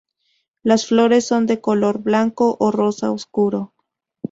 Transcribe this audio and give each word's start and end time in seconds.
Las 0.63 0.87
flores 0.87 1.27
son 1.27 1.45
de 1.45 1.61
color 1.61 1.99
blanco 2.01 2.57
o 2.59 2.71
rosa 2.71 3.11
oscuro. 3.11 3.75